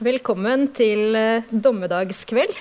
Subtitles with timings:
[0.00, 2.54] Velkommen til eh, dommedagskveld.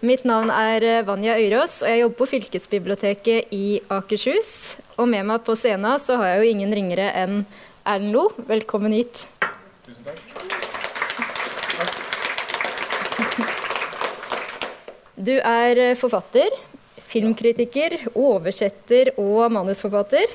[0.00, 4.78] Mitt navn er eh, Vanja Øyrås, og jeg jobber på fylkesbiblioteket i Akershus.
[4.96, 7.42] Og med meg på scenen så har jeg jo ingen ringere enn
[7.84, 8.30] Erlend Lo.
[8.48, 9.26] Velkommen hit.
[9.84, 10.24] Tusen takk.
[15.20, 16.48] Du er eh, forfatter,
[17.12, 20.32] filmkritiker, oversetter og manusforfatter.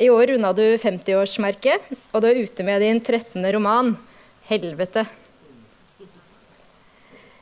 [0.00, 1.84] I år runda du 50-årsmerket,
[2.16, 3.44] og du er ute med din 13.
[3.60, 3.98] roman,
[4.46, 5.06] 'Helvete'.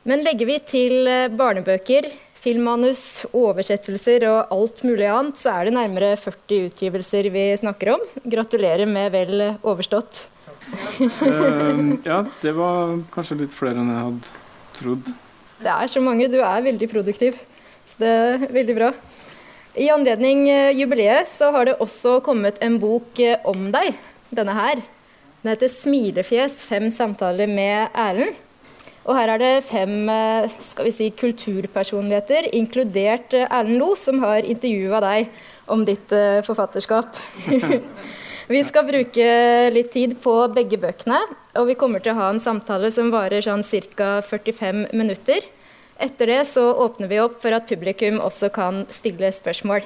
[0.05, 5.75] Men legger vi til eh, barnebøker, filmmanus, oversettelser og alt mulig annet, så er det
[5.77, 8.03] nærmere 40 utgivelser vi snakker om.
[8.21, 10.27] Gratulerer med vel overstått.
[11.01, 14.33] uh, ja, det var kanskje litt flere enn jeg hadde
[14.77, 15.11] trodd.
[15.65, 16.29] Det er så mange.
[16.29, 17.37] Du er veldig produktiv.
[17.85, 18.91] Så det er veldig bra.
[19.75, 23.97] I anledning eh, jubileet så har det også kommet en bok eh, om deg,
[24.31, 24.81] denne her.
[25.45, 28.33] Den heter 'Smilefjes fem samtaler med Erlend'.
[29.05, 34.41] Og her er det fem eh, skal vi si, kulturpersonligheter, inkludert Erlend Lo, som har
[34.41, 35.29] intervjua deg
[35.69, 36.09] om ditt
[36.47, 37.19] forfatterskap.
[38.55, 39.27] vi skal bruke
[39.75, 41.21] litt tid på begge bøkene,
[41.61, 43.61] og vi kommer til å ha en samtale som varer sånn
[43.93, 44.09] ca.
[44.25, 45.45] 45 minutter.
[46.01, 49.85] Etter det så åpner vi opp for at publikum også kan stille spørsmål.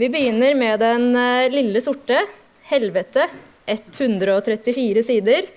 [0.00, 2.24] Vi begynner med den eh, lille sorte,
[2.72, 3.28] 'Helvete',
[3.70, 5.48] 134 sider,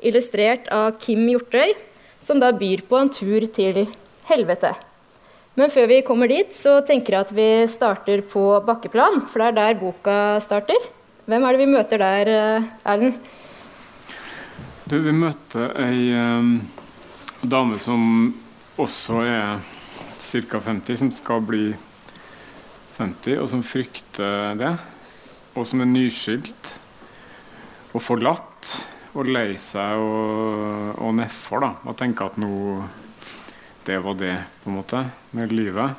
[0.00, 1.74] illustrert av Kim Hjortøy,
[2.20, 3.84] som da byr på en tur til
[4.28, 4.74] helvete.
[5.58, 9.48] Men før vi kommer dit, så tenker jeg at vi starter på bakkeplan, for det
[9.48, 10.78] er der boka starter.
[11.26, 13.18] Hvem er det vi møter der, eh, Erlend?
[14.88, 16.54] Du, vi møter ei um,
[17.42, 18.30] dame som
[18.78, 19.58] også er
[20.16, 20.60] ca.
[20.62, 21.74] 50, som skal bli
[22.96, 24.72] 50, og som frykter det.
[25.58, 26.70] Og som er nyskilt
[27.94, 28.72] og forlatt
[29.18, 31.64] og lei seg og, og nedfor.
[31.64, 32.52] da, Og tenke at nå
[33.88, 34.98] det var det, på en måte,
[35.32, 35.94] med livet.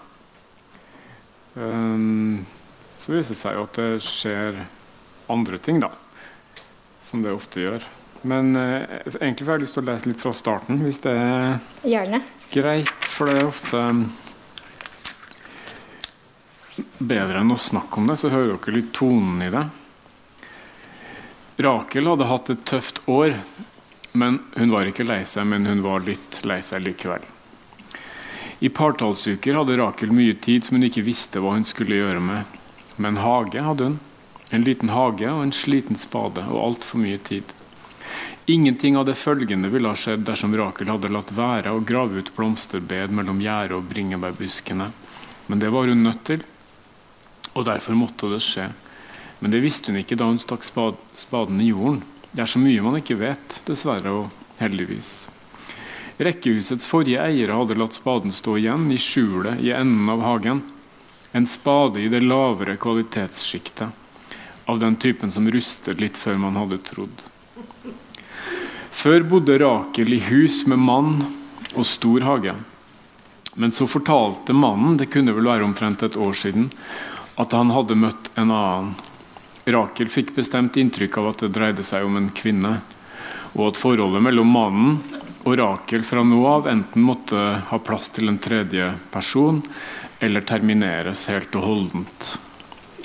[1.56, 2.46] Um,
[2.94, 4.60] så viser det seg jo at det skjer
[5.34, 5.90] andre ting, da.
[7.02, 7.88] Som det ofte gjør.
[8.30, 8.86] Men uh,
[9.18, 13.06] egentlig får jeg lyst til å lese litt fra starten, hvis det er Gjerne greit,
[13.06, 13.82] for det er ofte
[17.00, 19.66] bedre enn å snakke om det, så hører dere litt tonen i det.
[21.60, 23.34] Rakel hadde hatt et tøft år,
[24.16, 27.26] men hun var ikke lei seg, men hun var litt lei seg likevel.
[28.64, 32.58] I partallsuker hadde Rakel mye tid som hun ikke visste hva hun skulle gjøre med.
[32.96, 34.00] Men hage hadde hun.
[34.56, 37.52] En liten hage og en sliten spade og altfor mye tid.
[38.50, 42.32] Ingenting av det følgende ville ha skjedd dersom Rakel hadde latt være å grave ut
[42.40, 44.94] blomsterbed mellom gjerdet og bringebærbuskene.
[45.52, 46.44] Men det var hun nødt til,
[47.52, 48.72] og derfor måtte det skje.
[49.40, 52.02] Men det visste hun ikke da hun stakk spaden i jorden.
[52.32, 55.30] Det er så mye man ikke vet, dessverre og heldigvis.
[56.20, 60.62] Rekkehusets forrige eiere hadde latt spaden stå igjen i skjulet i enden av hagen.
[61.32, 63.90] En spade i det lavere kvalitetssjiktet,
[64.66, 67.24] av den typen som ruster litt før man hadde trodd.
[68.92, 71.14] Før bodde Rakel i hus med mann
[71.72, 72.58] og stor hage.
[73.56, 76.68] Men så fortalte mannen, det kunne vel være omtrent et år siden,
[77.40, 78.92] at han hadde møtt en annen.
[79.74, 82.80] Rakel fikk bestemt inntrykk av at det dreide seg om en kvinne,
[83.56, 85.00] og at forholdet mellom mannen
[85.46, 89.62] og Rakel fra nå av enten måtte ha plass til en tredje person,
[90.20, 92.30] eller termineres helt og holdent.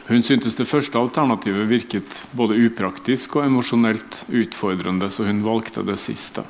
[0.06, 5.97] Hun syntes det første alternativet virket både upraktisk og emosjonelt utfordrende, så hun valgte det
[6.03, 6.44] siste.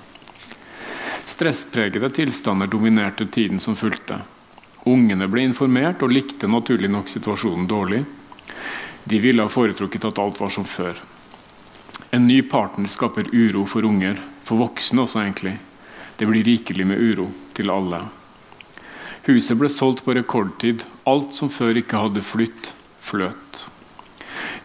[1.25, 4.19] Stresspregede tilstander dominerte tiden som fulgte.
[4.91, 8.03] Ungene ble informert og likte naturlig nok situasjonen dårlig.
[9.05, 10.97] De ville ha foretrukket at alt var som før.
[12.11, 15.57] En ny partner skaper uro for unger, for voksne også egentlig.
[16.17, 18.05] Det blir rikelig med uro til alle.
[19.27, 20.85] Huset ble solgt på rekordtid.
[21.09, 23.65] Alt som før ikke hadde flytt, fløt.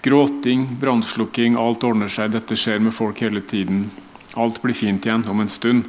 [0.04, 2.32] Gråting, brannslukking, alt ordner seg.
[2.36, 3.88] Dette skjer med folk hele tiden.
[4.40, 5.88] Alt blir fint igjen om en stund,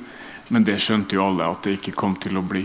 [0.49, 2.65] men det skjønte jo alle at det ikke kom til å bli.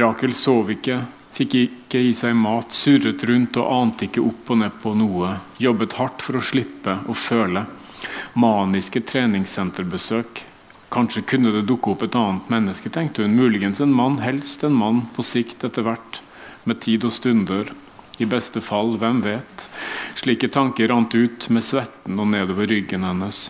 [0.00, 1.04] Rakel sov ikke,
[1.36, 5.36] fikk ikke i seg mat, surret rundt og ante ikke opp og ned på noe.
[5.62, 7.64] Jobbet hardt for å slippe å føle.
[8.40, 10.42] Maniske treningssenterbesøk.
[10.94, 13.34] Kanskje kunne det dukke opp et annet menneske, tenkte hun.
[13.38, 16.20] Muligens en mann, helst en mann, på sikt etter hvert.
[16.64, 17.72] Med tid og stunder.
[18.22, 19.68] I beste fall, hvem vet?
[20.14, 23.48] Slike tanker rant ut med svetten og nedover ryggen hennes.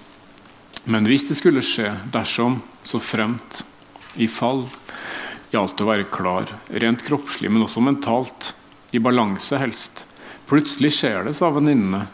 [0.85, 3.63] Men hvis det skulle skje, dersom, så fremt,
[4.17, 4.67] i fall,
[5.55, 6.51] gjaldt å være klar,
[6.83, 8.53] rent kroppslig, men også mentalt,
[8.95, 10.05] i balanse helst.
[10.51, 12.05] Plutselig skjer det, sa venninnene.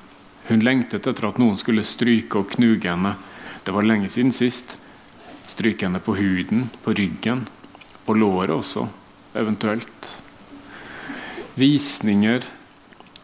[0.49, 3.17] Hun lengtet etter at noen skulle stryke og knuge henne.
[3.65, 4.77] Det var lenge siden sist.
[5.51, 7.45] Stryke henne på huden, på ryggen,
[8.07, 8.87] på låret også,
[9.35, 10.11] eventuelt.
[11.59, 12.47] Visninger,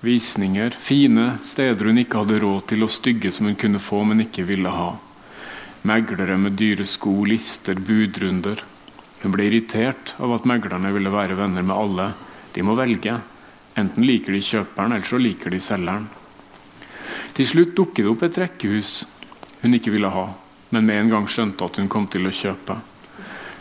[0.05, 4.27] visninger, fine steder hun ikke hadde råd til, og stygge som hun kunne få, men
[4.27, 4.93] ikke ville ha.
[5.87, 8.63] Meglere med dyre sko, lister, budrunder.
[9.27, 12.05] Hun ble irritert av at meglerne ville være venner med alle.
[12.55, 13.17] De må velge.
[13.75, 16.05] Enten liker de kjøperen, eller så liker de selgeren.
[17.35, 18.93] Til slutt dukket det opp et rekkehus
[19.65, 20.29] hun ikke ville ha,
[20.71, 22.77] men med en gang skjønte at hun kom til å kjøpe.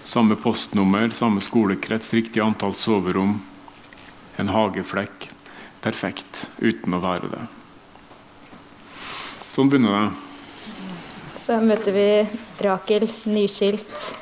[0.06, 3.40] Samme postnummer, samme skolekrets, riktig antall soverom.
[4.38, 5.26] En hageflekk.
[5.82, 7.42] Perfekt uten å være det.
[9.56, 10.14] Sånn begynner det.
[11.42, 12.08] Så møter vi
[12.62, 14.14] Rakel, nyskilt,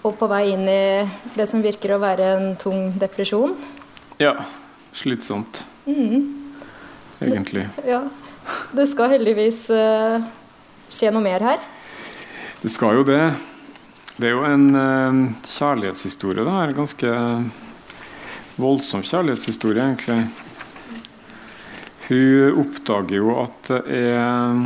[0.00, 0.82] og på vei inn i
[1.36, 3.52] det som virker å være en tung depresjon.
[4.20, 4.36] Ja.
[4.96, 5.64] Slitsomt.
[5.86, 6.24] Mm.
[7.20, 7.66] Egentlig.
[7.86, 8.02] Ja.
[8.72, 10.22] Det skal heldigvis uh,
[10.90, 11.60] skje noe mer her.
[12.60, 13.22] Det skal jo det.
[14.20, 16.44] Det er jo en uh, kjærlighetshistorie.
[16.44, 17.14] Det er en ganske
[18.60, 20.22] voldsom kjærlighetshistorie, egentlig.
[22.08, 24.64] Hun oppdager jo at det er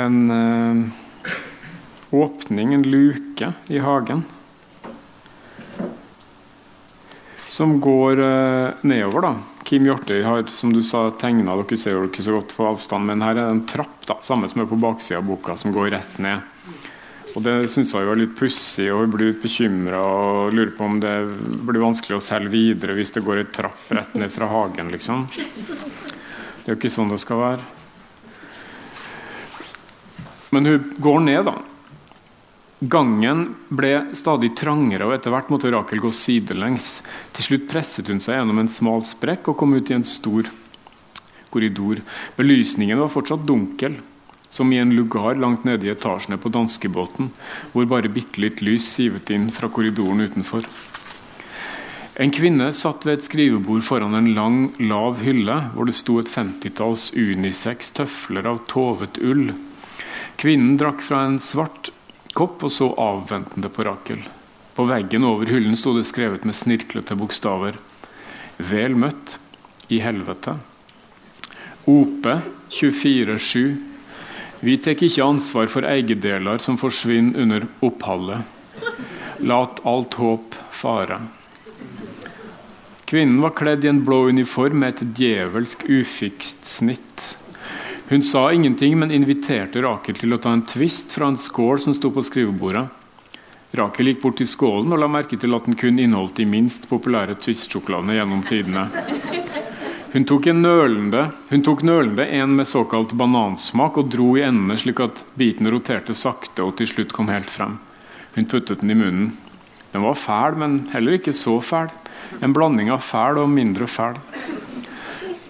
[0.00, 0.99] en uh,
[2.10, 4.24] åpning, en luke, i hagen.
[7.50, 9.20] som går eh, nedover.
[9.20, 9.34] da.
[9.64, 13.10] Kim Hjortøy har som du sa, tegna Dere ser jo ikke så godt på avstand,
[13.10, 15.74] men her er det en trapp da, samme som er på baksida av boka, som
[15.74, 16.46] går rett ned.
[17.34, 20.86] Og Det syns jeg var litt pussig, og jeg blir litt bekymra og lurer på
[20.86, 21.14] om det
[21.66, 24.90] blir vanskelig å selge videre hvis det går ei trapp rett ned fra hagen.
[24.94, 25.26] liksom.
[25.30, 27.66] Det er jo ikke sånn det skal være.
[30.50, 31.58] Men hun går ned, da.
[32.80, 37.02] Gangen ble stadig trangere, og etter hvert måtte Rakel gå sidelengs.
[37.36, 40.48] Til slutt presset hun seg gjennom en smal sprekk og kom ut i en stor
[41.52, 42.00] korridor.
[42.38, 43.98] Belysningen var fortsatt dunkel,
[44.48, 47.28] som i en lugar langt nede i etasjene på danskebåten,
[47.74, 50.64] hvor bare bitte litt lys sivet inn fra korridoren utenfor.
[52.20, 56.32] En kvinne satt ved et skrivebord foran en lang, lav hylle, hvor det sto et
[56.32, 59.50] femtitalls unisex tøfler av tovet ull.
[60.40, 61.92] Kvinnen drakk fra en svart
[62.36, 64.22] kopp og så avventende på Rakel.
[64.76, 67.78] På veggen over hyllen sto det skrevet med snirklete bokstaver.
[68.70, 69.38] Vel møtt
[69.90, 70.56] i helvete.
[71.90, 72.38] Ope
[72.70, 73.76] 24-7.
[74.60, 78.44] Vi tar ikke ansvar for eiendeler som forsvinner under oppholdet.
[79.40, 81.22] Lat alt håp fare.
[83.10, 87.24] Kvinnen var kledd i en blå uniform med et djevelsk ufikst snitt.
[88.10, 91.94] Hun sa ingenting, men inviterte Rakel til å ta en twist fra en skål som
[91.94, 92.88] sto på skrivebordet.
[93.78, 96.88] Rakel gikk bort til skålen og la merke til at den kun inneholdt de minst
[96.90, 98.88] populære Twist-sjokoladene gjennom tidene.
[100.10, 101.22] Hun tok, en nølende,
[101.52, 106.18] hun tok nølende en med såkalt banansmak og dro i endene slik at biten roterte
[106.18, 107.78] sakte og til slutt kom helt frem.
[108.34, 109.30] Hun puttet den i munnen.
[109.94, 111.94] Den var fæl, men heller ikke så fæl.
[112.42, 114.18] En blanding av fæl og mindre fæl.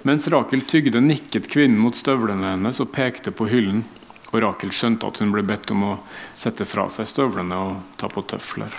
[0.03, 3.83] Mens Rakel tygde, nikket kvinnen mot støvlene hennes og pekte på hyllen.
[4.31, 5.99] Og Rakel skjønte at hun ble bedt om å
[6.39, 8.73] sette fra seg støvlene og ta på tøfler.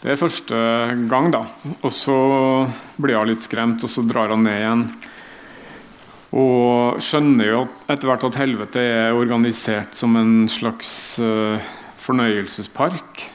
[0.00, 0.56] Det er første
[1.10, 1.42] gang, da.
[1.82, 2.16] Og så
[2.96, 4.86] blir hun litt skremt, og så drar han ned igjen.
[6.40, 7.60] Og skjønner jo
[7.90, 11.60] etter hvert at helvete er organisert som en slags uh,
[12.00, 13.26] fornøyelsespark.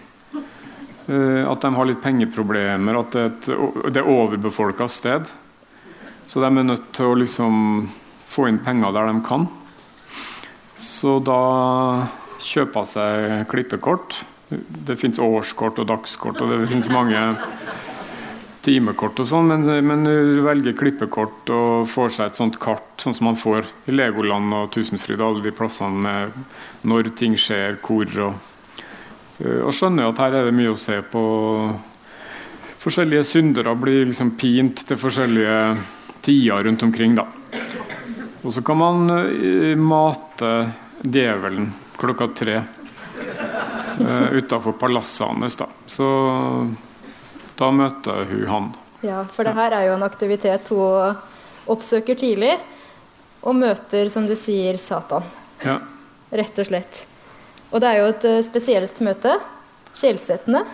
[1.06, 5.30] Uh, at de har litt pengeproblemer, at det er et er overbefolka sted.
[6.26, 7.56] Så de er nødt til å liksom
[8.26, 9.48] få inn penger der de kan.
[10.76, 11.42] Så da
[12.44, 14.20] kjøper hun seg klippekort.
[14.50, 17.22] Det fins årskort og dagskort, og det fins mange
[18.66, 23.30] timekort og sånn, men, hun velger klippekort og får seg et sånt kart, sånn som
[23.30, 26.40] man får i Legoland og Tusenfryd, alle de plassene med
[26.90, 28.52] når ting skjer, hvor og
[29.36, 31.22] Og skjønner at her er det mye å se på.
[32.80, 35.58] Forskjellige syndere blir liksom pint til forskjellige
[36.26, 37.16] tider rundt omkring.
[37.16, 37.28] da.
[38.42, 40.52] Og så kan man uh, mate
[41.02, 42.56] djevelen klokka tre
[44.00, 45.56] uh, utafor palasset hans.
[45.56, 45.70] Da.
[45.86, 46.08] Så
[47.58, 48.70] da møter hun han.
[49.06, 51.20] Ja, for det her er jo en aktivitet hun
[51.70, 52.56] oppsøker tidlig,
[53.46, 55.26] og møter, som du sier, Satan.
[55.66, 55.80] Ja.
[56.34, 57.04] Rett og slett.
[57.70, 59.38] Og det er jo et uh, spesielt møte.
[59.96, 60.66] Skjellsettende.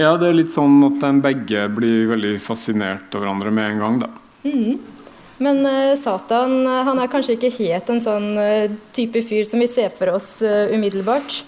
[0.00, 3.82] Ja, det er litt sånn at de begge blir veldig fascinert av hverandre med en
[3.84, 4.10] gang, da.
[4.44, 4.93] Mm.
[5.42, 9.68] Men uh, Satan han er kanskje ikke helt en sånn uh, type fyr som vi
[9.70, 11.40] ser for oss uh, umiddelbart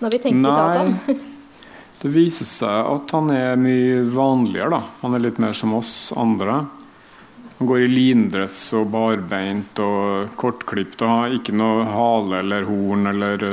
[0.00, 1.22] når vi tenker Nei, Satan.
[2.02, 4.76] det viser seg at han er mye vanligere.
[4.76, 4.82] da.
[5.04, 6.62] Han er litt mer som oss andre.
[7.60, 13.10] Han går i lindress og barbeint og kortklipt og har ikke noe hale eller horn
[13.10, 13.44] eller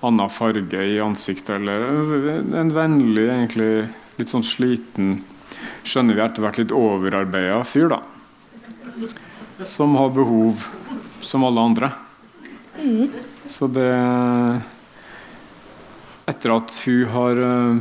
[0.00, 1.58] annen farge i ansiktet.
[1.58, 3.72] Eller en vennlig, egentlig
[4.18, 5.18] litt sånn sliten,
[5.84, 8.00] skjønner vi etter hvert litt overarbeida fyr, da.
[9.66, 10.64] Som har behov
[11.20, 11.90] som alle andre.
[12.78, 13.08] Mm.
[13.46, 13.90] Så det
[16.28, 17.78] Etter at hun har uh,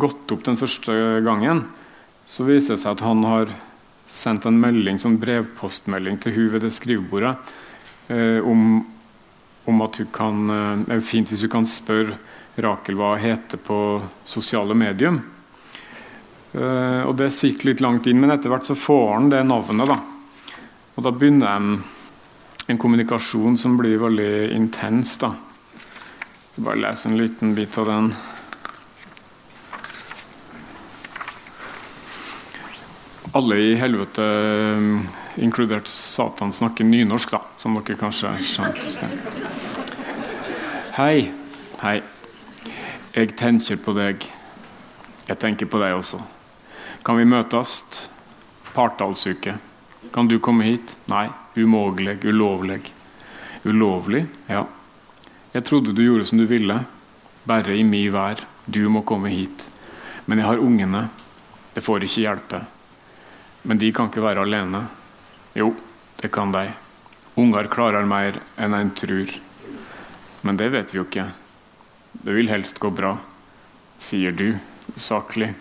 [0.00, 0.94] gått opp den første
[1.24, 1.66] gangen,
[2.24, 3.52] så viser det seg at han har
[4.06, 7.34] sendt en melding, sånn brevpostmelding til hun ved det skrivebordet
[8.12, 8.78] eh, om,
[9.66, 12.18] om, at hun kan eh, Det er fint hvis hun kan spørre
[12.62, 13.78] Rakel hva hun heter på
[14.24, 15.18] sosiale medium.
[16.56, 19.90] Eh, og Det sitter litt langt inn, men etter hvert så får han det navnet.
[19.90, 19.98] da.
[20.96, 21.82] Og Da begynner en,
[22.68, 25.18] en kommunikasjon som blir veldig intens.
[25.20, 25.34] da.
[26.56, 28.14] Jeg bare lese en liten bit av den.
[33.36, 39.10] alle i helvete, um, inkludert Satan, snakker nynorsk, da, som dere kanskje skjønte.
[40.96, 41.28] Hei.
[41.82, 41.98] Hei.
[43.16, 44.24] Jeg tenker på deg.
[45.28, 46.22] Jeg tenker på deg også.
[47.04, 47.82] Kan vi møtes?
[48.72, 49.58] Partallsuke.
[50.12, 50.96] Kan du komme hit?
[51.10, 51.28] Nei.
[51.54, 52.24] Umågelig.
[52.24, 52.92] Ulovlig.
[53.64, 54.26] Ulovlig?
[54.46, 54.66] Ja.
[55.52, 56.80] Jeg trodde du gjorde som du ville.
[57.44, 58.40] Bare i mi vær.
[58.66, 59.68] Du må komme hit.
[60.26, 61.06] Men jeg har ungene.
[61.74, 62.60] Det får ikke hjelpe.
[63.62, 64.84] Men de kan ikke være alene.
[65.56, 65.72] Jo,
[66.20, 66.68] det kan de.
[67.36, 69.32] Unger klarer mer enn en tror.
[70.46, 71.26] Men det vet vi jo ikke.
[72.12, 73.16] Det vil helst gå bra,
[74.00, 74.54] sier du
[74.96, 75.52] saklig.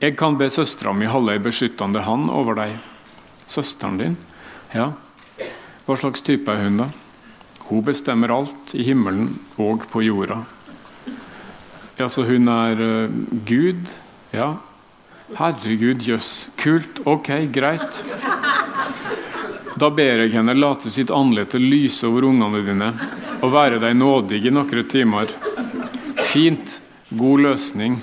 [0.00, 2.74] Jeg kan be søstera mi holde ei beskyttende hand over deg.
[3.50, 4.16] Søsteren din?
[4.74, 4.92] Ja.
[5.84, 6.90] Hva slags type er hun, da?
[7.68, 10.42] Hun bestemmer alt i himmelen og på jorda.
[11.98, 13.90] Ja, så hun er uh, Gud?
[14.34, 14.54] Ja,
[15.32, 16.50] Herregud, jøss.
[16.60, 17.00] Kult.
[17.08, 18.02] Ok, greit.
[19.80, 22.90] Da ber jeg henne late sitt andlete lyse over ungene dine
[23.40, 25.32] og være deg nådig i noen timer.
[26.28, 26.78] Fint.
[27.14, 27.96] God løsning.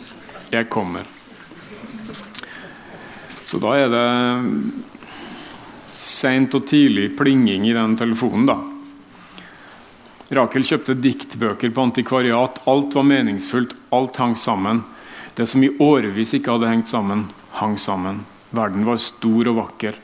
[0.52, 1.06] Jeg kommer.
[3.46, 4.06] Så da er det
[6.02, 8.58] seint og tidlig plinging i den telefonen, da.
[10.32, 12.62] Rakel kjøpte diktbøker på antikvariat.
[12.72, 13.76] Alt var meningsfullt.
[13.92, 14.82] Alt hang sammen.
[15.36, 17.26] Det som i årevis ikke hadde hengt sammen,
[17.60, 18.24] hang sammen.
[18.56, 20.00] Verden var stor og vakker.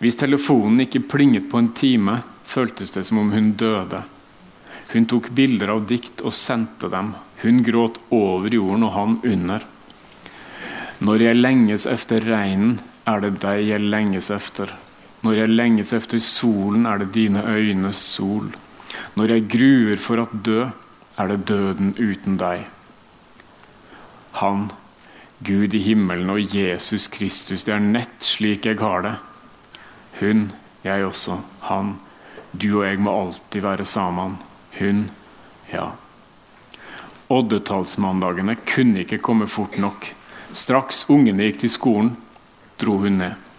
[0.00, 4.02] Hvis telefonen ikke plinget på en time, føltes det som om hun døde.
[4.92, 7.14] Hun tok bilder av dikt og sendte dem.
[7.44, 9.68] Hun gråt over jorden og han under.
[11.02, 14.72] Når jeg lenges efter regnen, er det deg jeg lenges efter.
[15.22, 18.50] Når jeg lenges efter solen, er det dine øynes sol.
[19.14, 20.64] Når jeg gruer for at dø,
[21.18, 22.64] er det døden uten deg.
[24.40, 24.70] Han,
[25.44, 27.64] Gud i himmelen og Jesus Kristus.
[27.64, 29.14] Det er nett slik jeg har det.
[30.20, 30.50] Hun,
[30.84, 31.38] jeg også.
[31.68, 31.96] Han,
[32.52, 34.38] du og jeg må alltid være sammen.
[34.78, 35.04] Hun,
[35.72, 35.92] ja.
[37.32, 40.10] Oddetallsmandagene kunne ikke komme fort nok.
[40.52, 42.12] Straks ungene gikk til skolen,
[42.80, 43.51] dro hun ned.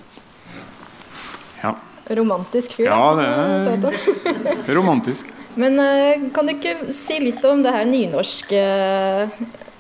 [2.10, 2.89] Romantisk fyr.
[2.89, 5.29] Ja, det er romantisk.
[5.55, 8.60] Men uh, kan du ikke si litt om det her nynorske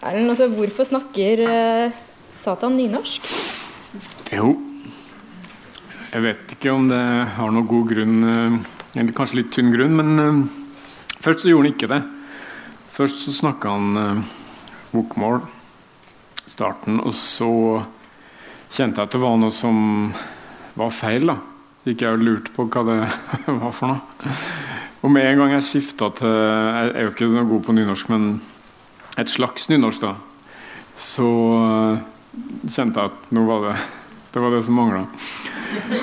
[0.03, 2.03] Erlend, altså, hvorfor snakker uh,
[2.39, 3.27] Satan nynorsk?
[4.33, 4.53] Jo,
[6.13, 7.01] jeg vet ikke om det
[7.35, 8.17] har noen god grunn,
[8.95, 10.47] eller kanskje litt tynn grunn, men
[11.23, 12.01] først så gjorde han ikke det.
[12.93, 14.23] Først så snakka han
[14.93, 15.41] bokmål,
[16.49, 17.49] starten, og så
[18.73, 19.77] kjente jeg at det var noe som
[20.77, 21.29] var feil.
[21.29, 21.37] da.
[21.83, 22.97] Gikk jeg og lurte på hva det
[23.59, 24.35] var for noe.
[25.03, 28.11] Og med en gang jeg skifta til Jeg er jo ikke noe god på nynorsk,
[28.13, 28.37] men
[29.19, 30.13] et slags nynorsk, da,
[30.97, 31.99] så uh,
[32.63, 33.73] kjente jeg at nå var det
[34.33, 35.03] det var det som mangla.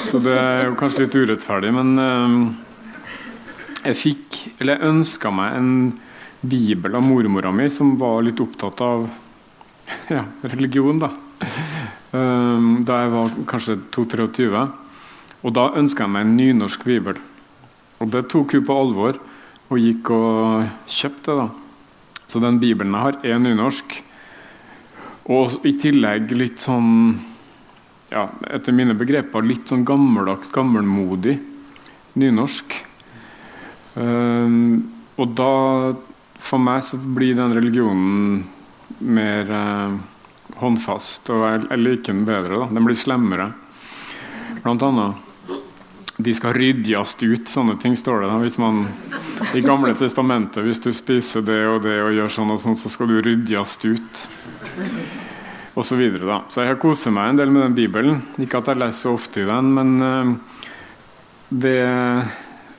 [0.04, 2.36] Så det er jo kanskje litt urettferdig, men uh,
[3.88, 5.72] jeg fikk, eller jeg ønska meg en
[6.40, 9.08] bibel av mormora mi som var litt opptatt av
[10.12, 11.10] ja, religion, da.
[12.12, 14.68] Um, da jeg var kanskje 2-23.
[15.40, 17.20] Og da ønska jeg meg en nynorsk bibel.
[18.00, 19.18] Og det tok hun på alvor,
[19.70, 21.48] og gikk og kjøpte da.
[22.30, 23.96] Så den bibelen jeg har, er nynorsk.
[25.30, 26.90] Og i tillegg litt sånn
[28.10, 31.36] ja, Etter mine begreper litt sånn gammeldags, gammelmodig
[32.18, 32.74] nynorsk.
[33.94, 35.52] Um, og da
[36.40, 38.40] For meg så blir den religionen
[39.04, 39.96] mer uh,
[40.58, 42.62] håndfast, og jeg, jeg liker den bedre.
[42.62, 43.50] da, Den blir slemmere.
[44.64, 45.29] Blant annet
[46.22, 47.48] de skal ryddes ut.
[47.48, 48.38] Sånne ting står det da.
[48.42, 48.84] Hvis man,
[49.56, 52.92] I Gamle testamentet hvis du spiser det og det og gjør sånn og sånn, så
[52.92, 54.22] skal du ryddes ut.
[55.74, 56.26] og så videre.
[56.26, 56.38] Da.
[56.50, 58.22] Så jeg har koset meg en del med den Bibelen.
[58.42, 60.60] Ikke at jeg leser så ofte i den, men uh,
[61.48, 61.86] det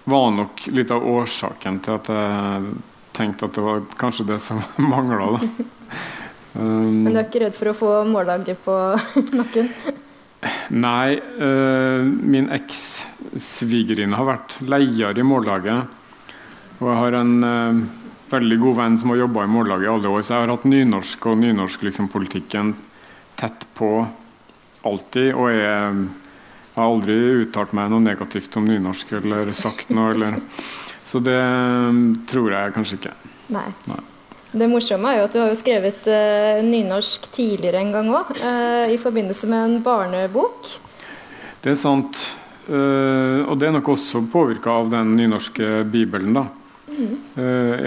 [0.04, 2.74] var nok litt av årsaken til at jeg
[3.16, 5.40] tenkte at det var kanskje det som mangla.
[6.54, 8.78] Um, men du er ikke redd for å få mårdager på
[9.40, 9.72] nakken?
[10.72, 11.20] Nei.
[11.20, 15.98] øh, min eks-svigerinne har vært leier i Mållaget.
[16.82, 17.82] Og jeg har en øh,
[18.32, 20.70] veldig god venn som har jobba i Mållaget i alle år, så jeg har hatt
[20.70, 22.90] nynorsk og nynorskpolitikken liksom,
[23.42, 23.92] tett på
[24.88, 25.34] alltid.
[25.36, 26.08] Og jeg
[26.76, 30.14] har aldri uttalt meg noe negativt om nynorsk eller sagt noe.
[30.16, 30.40] Eller,
[31.04, 33.14] så det um, tror jeg kanskje ikke.
[33.52, 33.68] Nei.
[33.92, 34.02] Nei.
[34.52, 38.34] Det morsomme er jo at du har jo skrevet uh, nynorsk tidligere en gang òg,
[38.36, 40.74] eh, i forbindelse med en barnebok.
[41.64, 42.20] Det er sant.
[42.68, 46.50] Uh, og det er nok også påvirka av den nynorske bibelen, da.
[46.92, 47.14] Mm.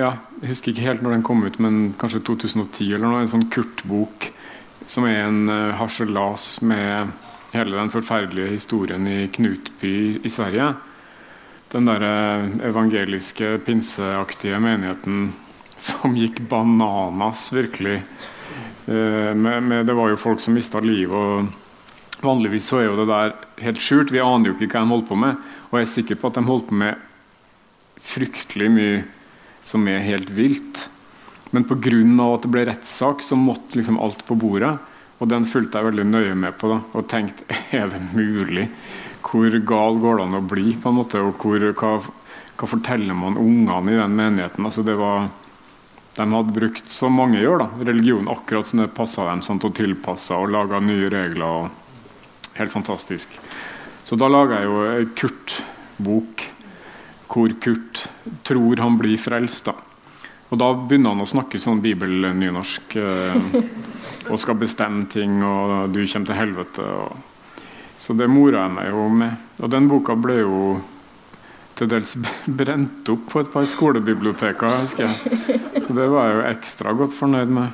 [0.01, 3.21] ja, jeg husker ikke helt når den kom ut, men kanskje 2010 eller noe.
[3.23, 4.31] En sånn Kurt-bok
[4.89, 7.13] som er en harselas med
[7.53, 9.93] hele den forferdelige historien i Knutby
[10.25, 10.73] i Sverige.
[11.77, 12.07] Den der
[12.65, 15.29] evangeliske, pinseaktige menigheten
[15.77, 18.01] som gikk bananas, virkelig.
[18.87, 21.15] Men med, med, det var jo folk som mista livet.
[21.15, 24.13] og Vanligvis så er jo det der helt skjult.
[24.13, 25.41] Vi aner jo ikke hva de holdt på med.
[25.71, 27.01] Og jeg er sikker på at de holdt på med
[28.05, 29.05] fryktelig mye
[29.65, 30.89] som er helt vilt.
[31.55, 31.77] Men pga.
[32.35, 34.77] at det ble rettssak, så måtte liksom alt på bordet.
[35.23, 36.69] Og den fulgte jeg veldig nøye med på.
[36.69, 37.45] da, Og tenkte
[37.79, 38.69] er det mulig?
[39.25, 40.75] Hvor gal går det an å bli?
[40.77, 41.93] på en måte, Og hvor, hva,
[42.57, 44.65] hva forteller man ungene i den menigheten?
[44.65, 45.31] altså det var
[46.15, 49.43] de hadde brukt, som mange gjør, da, religion akkurat som det passa dem.
[49.43, 51.65] Sant, og tilpassa og laga nye regler.
[51.65, 53.33] Og, helt fantastisk.
[54.05, 56.45] Så da laga jeg jo ei Kurt-bok
[57.35, 58.05] hvor Kurt
[58.47, 59.67] tror han blir frelst.
[59.67, 59.75] da.
[60.53, 63.55] Og da begynner han å snakke sånn bibelnynorsk eh,
[64.31, 66.85] og skal bestemme ting, og du kommer til helvete.
[66.85, 67.57] Og.
[67.99, 69.49] Så det mora jeg meg jo med.
[69.63, 70.59] Og den boka ble jo
[71.79, 72.15] til dels
[72.61, 74.79] brent opp på et par skolebiblioteker.
[74.85, 75.17] husker jeg.
[75.85, 77.69] Så det var jeg jo ekstra godt fornøyd med.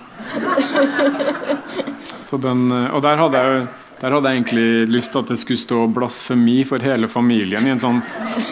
[2.30, 3.62] Den, og der hadde, jeg,
[3.98, 7.72] der hadde, jeg, egentlig lyst til at det skulle stå 'blasfemi for hele familien' i
[7.74, 7.98] en sånn,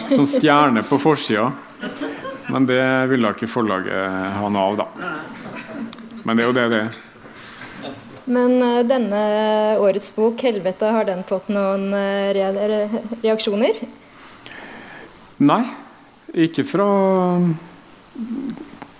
[0.09, 1.45] sånn stjerne på forsida.
[2.51, 5.13] Men det ville ikke forlaget ha noe av, da.
[6.25, 6.99] Men det er jo det det er.
[8.29, 9.21] Men uh, denne
[9.81, 12.51] årets bok, 'Helvete', har den fått noen uh, re
[13.23, 13.79] reaksjoner?
[15.39, 15.61] Nei,
[16.47, 16.87] ikke fra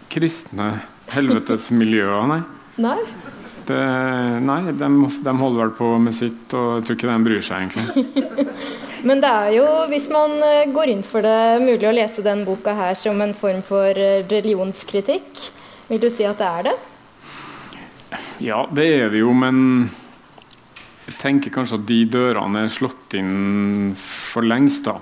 [0.10, 0.69] kristne
[1.12, 2.39] helvetesmiljøer, nei.
[2.80, 2.99] Nei?
[3.69, 3.80] Det,
[4.41, 4.88] nei, de,
[5.21, 8.23] de, holder vel på med sitt, og jeg tror ikke de bryr seg egentlig.
[9.08, 12.41] Men det er jo, hvis man eh, går inn for det, mulig å lese den
[12.47, 15.43] boka her som en form for eh, religionskritikk.
[15.91, 16.75] Vil du si at det er det?
[18.43, 19.89] Ja, det er det jo, men
[21.06, 24.88] jeg tenker kanskje at de dørene er slått inn for lengst.
[24.89, 24.97] da.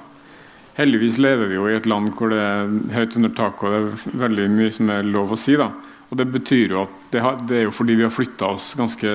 [0.78, 3.80] Heldigvis lever vi jo i et land hvor det er høyt under taket og det
[3.82, 5.56] er veldig mye som er lov å si.
[5.58, 5.72] da.
[6.12, 8.76] Og Det betyr jo at det, har, det er jo fordi vi har flytta oss
[8.78, 9.10] ganske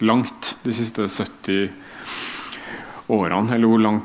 [0.00, 1.68] langt de siste 70
[3.12, 3.52] årene.
[3.52, 4.00] Eller hvor lang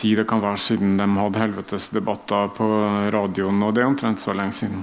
[0.00, 2.68] tid det kan være siden de hadde helvetesdebatter på
[3.14, 3.62] radioen.
[3.62, 4.82] Og det er omtrent så lenge siden.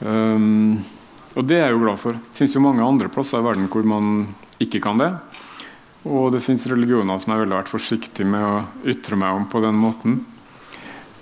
[0.00, 0.78] Um,
[1.34, 2.14] og det er jeg jo glad for.
[2.14, 4.28] Det finnes jo mange andre plasser i verden hvor man
[4.62, 5.12] ikke kan det.
[6.06, 9.66] Og det finnes religioner som jeg ville vært forsiktig med å ytre meg om på
[9.66, 10.22] den måten.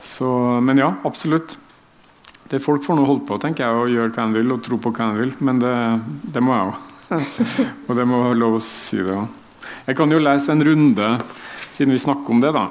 [0.01, 0.29] Så,
[0.65, 1.57] men ja, absolutt.
[2.49, 4.79] Det Folk får nå holde på tenker jeg, og gjøre hva de vil og tro
[4.81, 5.75] på hva de vil, men det,
[6.33, 6.85] det må jeg òg.
[7.89, 9.37] og det må være lov å si det òg.
[9.89, 11.09] Jeg kan jo lese en runde,
[11.73, 12.53] siden vi snakker om det.
[12.57, 12.67] da.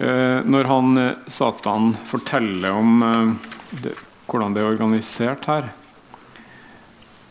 [0.00, 3.50] Eh, når han eh, Satan forteller om eh,
[3.84, 3.92] det,
[4.24, 5.66] hvordan det er organisert her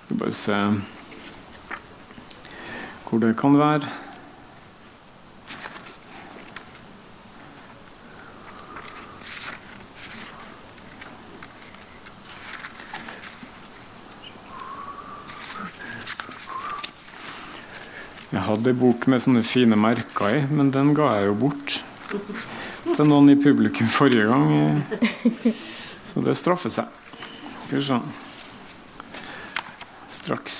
[0.03, 0.59] Skal bare se
[3.09, 3.89] hvor det kan være.
[18.49, 23.05] Hadde ei bok med sånne fine merker i, men den ga jeg jo bort til
[23.07, 24.81] noen i publikum forrige gang.
[26.09, 26.89] Så det straffer seg.
[27.67, 27.99] Skal vi se
[30.09, 30.59] Straks.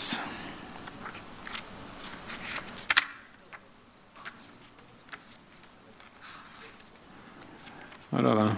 [8.10, 8.50] Her er det.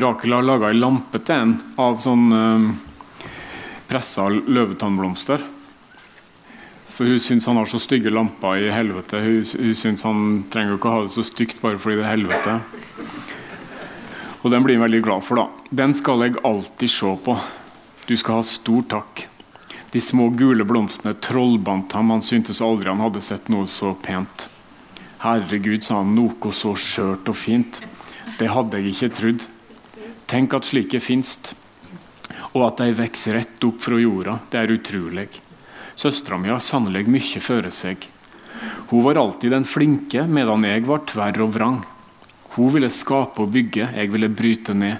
[0.00, 2.64] Rakel har laga ei lampe til en av sånn eh,
[3.90, 5.42] pressa løvetannblomster.
[6.90, 9.20] For hun syns han har så stygge lamper i helvete.
[9.22, 10.22] Hun, hun syns han
[10.52, 12.56] trenger ikke å ha det så stygt bare fordi det er helvete.
[14.40, 15.66] Og den blir han veldig glad for, da.
[15.82, 17.36] Den skal jeg alltid se på.
[18.08, 19.26] Du skal ha stor takk.
[19.90, 24.46] De små gule blomstene trollbandt ham, han syntes aldri han hadde sett noe så pent.
[25.20, 27.82] Herregud, sa han, noe så skjørt og fint.
[28.38, 29.48] Det hadde jeg ikke trodd.
[30.30, 31.52] Tenk at slike finst.
[32.54, 35.28] Og at de vokser rett opp fra jorda, det er utrolig.
[35.94, 38.08] Søstera mi har sannelig mye føre seg.
[38.90, 41.78] Hun var alltid den flinke, medan jeg var tverr og vrang.
[42.56, 44.98] Hun ville skape og bygge, jeg ville bryte ned.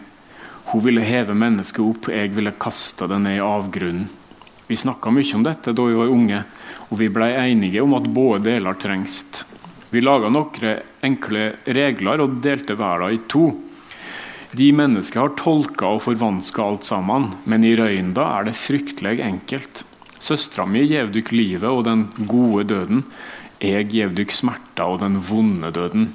[0.70, 4.06] Hun ville heve mennesket opp, jeg ville kaste det ned i avgrunnen.
[4.70, 6.44] Vi snakka mye om dette da vi var unge,
[6.90, 9.24] og vi blei enige om at både deler trengs.
[9.90, 13.48] Vi laga noen enkle regler og delte verden i to.
[14.52, 19.84] De mennesker har tolka og forvanska alt sammen, men i røynda er det fryktelig enkelt.
[20.18, 23.04] Søstera mi gjev dykk livet og den gode døden.
[23.62, 26.08] Jeg gjev dykk smerta og den vonde døden.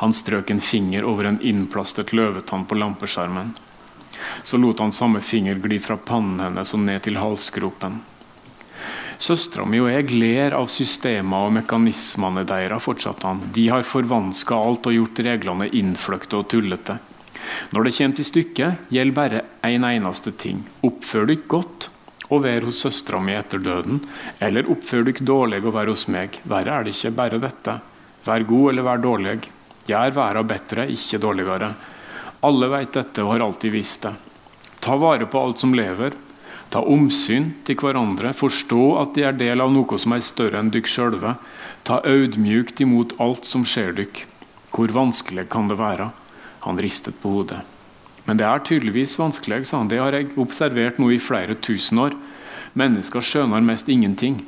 [0.00, 3.52] Han strøk en finger over en innplastet løvetann på lampeskjermen.
[4.42, 8.00] Så lot han samme finger gli fra pannen hennes og ned til halsgropen.
[9.22, 13.42] Søstera mi og jeg ler av systemene og mekanismene deres, fortsatte han.
[13.54, 16.96] De har forvanska alt og gjort reglene innfløkte og tullete.
[17.70, 20.64] Når det kommer til stykket, gjelder bare én en eneste ting.
[20.82, 21.88] Oppfør dere godt
[22.32, 24.00] og vær hos søstera mi etter døden,
[24.42, 26.40] eller oppfør dere dårlig og vær hos meg.
[26.42, 27.78] Verre er det ikke bare dette.
[28.26, 29.38] Vær god eller vær dårlig.
[29.86, 31.70] Gjør verden bedre, ikke dårligere.
[32.42, 34.16] Alle vet dette og har alltid visst det.
[34.82, 36.18] Ta vare på alt som lever.
[36.72, 38.32] Ta omsyn til hverandre.
[38.32, 41.34] Forstå at de er del av noe som er større enn dykk sjølve.
[41.84, 44.24] Ta audmjukt imot alt som skjer dykk.
[44.72, 46.08] Hvor vanskelig kan det være?
[46.64, 47.60] Han ristet på hodet.
[48.24, 49.90] Men det er tydeligvis vanskelig, sa han.
[49.90, 52.16] Det har jeg observert nå i flere tusen år.
[52.78, 54.40] Mennesker skjønner mest ingenting.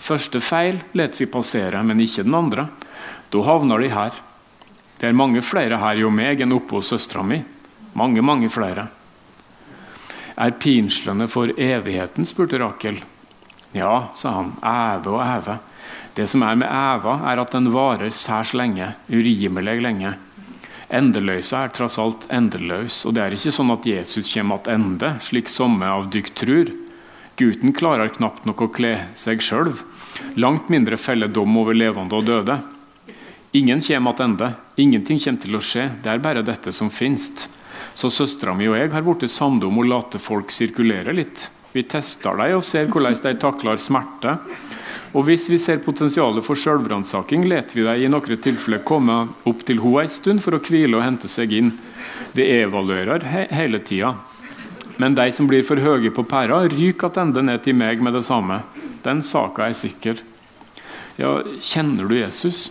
[0.00, 2.66] Første feil lar vi passere, men ikke den andre.
[3.30, 4.16] Da havner de her.
[5.00, 7.40] Det er mange flere her jo meg enn oppe hos søstera mi.
[7.96, 8.90] Mange, mange flere.
[10.40, 12.24] Er pinslene for evigheten?
[12.24, 13.02] spurte Rakel.
[13.76, 14.54] Ja, sa han.
[14.64, 15.58] Æve og æve.
[16.16, 18.94] Det som er med æva, er at den varer særs lenge.
[19.12, 20.14] Urimelig lenge.
[20.90, 25.52] Endeløysa er tross alt endeløs, og det er ikke sånn at Jesus kommer ende, slik
[25.52, 26.72] somme av dykk trur.
[27.38, 29.70] Gutten klarer knapt nok å kle seg sjøl,
[30.40, 32.58] langt mindre felle dom over levende og døde.
[33.52, 34.56] Ingen kommer tilbake.
[34.80, 35.90] Ingenting kommer til å skje.
[36.02, 37.46] Det er bare dette som finnes.
[37.94, 41.48] Så søstera mi og jeg har blitt samde om å late folk sirkulere litt.
[41.72, 44.38] Vi tester dem og ser hvordan de takler smerte.
[45.10, 49.64] Og hvis vi ser potensialet for selvransaking, leter vi dem i noen tilfeller komme opp
[49.66, 51.72] til henne en stund for å hvile og hente seg inn.
[52.34, 54.14] Vi evaluerer he hele tida.
[55.00, 58.26] Men de som blir for høye på pæra, ryker tilbake ned til meg med det
[58.26, 58.60] samme.
[59.02, 60.20] Den saka er sikker.
[61.16, 62.68] Ja, kjenner du Jesus?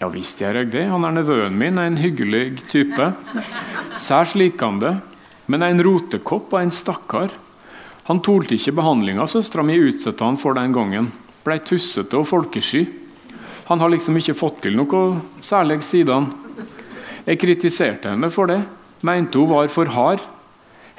[0.00, 0.86] Ja visst gjør jeg det.
[0.88, 3.10] Han er nevøen min, en hyggelig type.
[4.00, 4.94] Særs likende,
[5.44, 7.34] men en rotekopp og en stakkar.
[8.08, 11.10] Han tålte ikke behandlinga søstera mi utsatte han for den gangen.
[11.44, 12.86] Blei tussete og folkesky.
[13.68, 15.02] Han har liksom ikke fått til noe
[15.44, 16.30] særlig siden.
[17.26, 18.62] Jeg kritiserte henne for det.
[19.04, 20.24] Mente hun var for hard.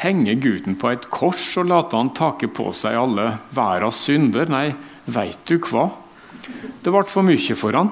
[0.02, 4.46] Henge gutten på et kors og late han take på seg alle verdens synder?
[4.50, 4.70] Nei,
[5.10, 5.90] veit du hva?
[6.86, 7.92] Det ble for mye for han.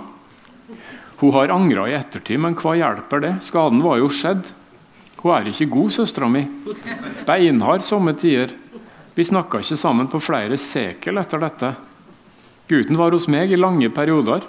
[1.19, 3.33] Hun har angra i ettertid, men hva hjelper det?
[3.43, 4.53] Skaden var jo skjedd.
[5.19, 6.45] Hun er ikke god, søstera mi.
[7.27, 8.53] Beinhard somme tider.
[9.17, 11.73] Vi snakka ikke sammen på flere sekel etter dette.
[12.71, 14.45] Gutten var hos meg i lange perioder.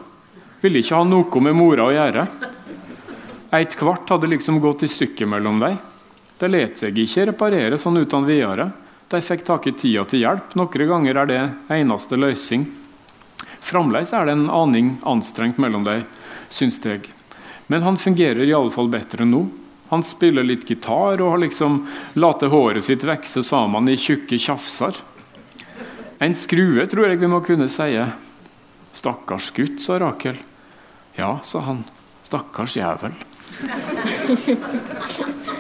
[0.63, 2.27] Ville ikke ha noe med mora å gjøre.
[3.59, 5.75] Et kvart hadde liksom gått i stykket mellom dem.
[6.39, 8.69] Det let seg ikke reparere sånn uten videre.
[9.11, 10.55] De fikk tak i tida til hjelp.
[10.55, 11.43] Noen ganger er det
[11.81, 12.69] eneste løsning.
[13.59, 16.07] Fremdeles er det en aning anstrengt mellom dem
[16.51, 17.09] syns jeg.
[17.71, 19.45] Men han fungerer i alle fall bedre nå.
[19.91, 21.81] Han spiller litt gitar og har liksom
[22.23, 24.95] latt håret sitt vokse sammen i tjukke tjafser.
[26.23, 27.97] En skrue, tror jeg vi må kunne si.
[28.95, 30.39] Stakkars gutt, sa Rakel.
[31.19, 31.85] Ja, sa han.
[32.27, 33.17] Stakkars jævel.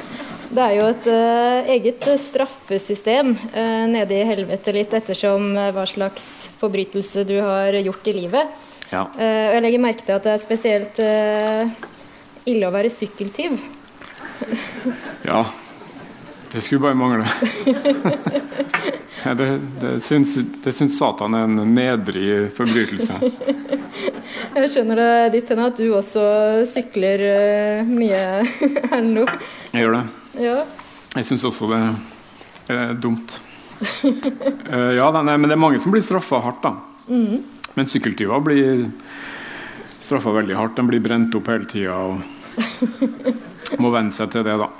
[0.50, 5.84] Det er jo et uh, eget straffesystem uh, nede i helvete litt ettersom uh, hva
[5.86, 8.50] slags forbrytelse du har gjort i livet.
[8.90, 9.06] Ja.
[9.14, 9.22] Uh,
[9.54, 11.88] jeg legger merke til at det er spesielt uh,
[12.50, 13.58] ille å være sykkeltyv.
[15.30, 15.44] ja.
[16.50, 17.28] Det skulle bare mangle.
[19.24, 19.46] ja, det,
[19.78, 23.20] det, syns, det, syns, Satan er en nedrig forbrytelse.
[24.58, 26.24] jeg skjønner det ditt hen at du også
[26.72, 28.24] sykler uh, mye
[28.90, 29.28] her nå.
[29.70, 30.02] Jeg gjør det.
[30.42, 30.58] Ja.
[31.14, 31.80] Jeg syns også det
[32.74, 33.38] er dumt.
[33.80, 36.74] ja, nei, men det er mange som blir straffa hardt, da.
[37.10, 37.59] Mm.
[37.76, 38.84] Men sykkeltyver blir
[40.00, 40.76] straffa veldig hardt.
[40.76, 44.70] De blir brent opp hele tida og må venne seg til det, da.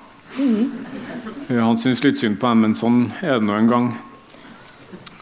[1.51, 3.89] Han syns litt synd på dem, men sånn er det nå en gang.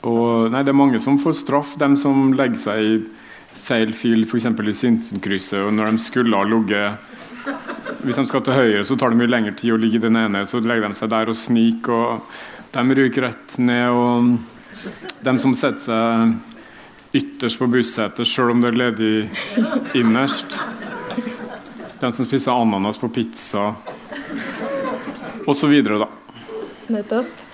[0.09, 2.99] Og, nei, det er mange som får straff, dem som legger seg i
[3.69, 4.47] feil fil, f.eks.
[4.47, 7.15] i Sinsenkrysset, og når de skulle ha ligget
[8.05, 10.19] Hvis de skal til høyre, så tar det mye lengre tid å ligge i den
[10.21, 13.89] ene, så legger de seg der og sniker, og de ryker rett ned.
[13.91, 16.58] Og de som setter seg
[17.13, 19.13] ytterst på bussetet, sjøl om det er ledig
[19.97, 20.59] innerst.
[21.99, 23.73] Den som spiser ananas på pizza,
[25.49, 25.75] osv.
[25.89, 26.09] da.
[26.93, 27.45] Nettopp.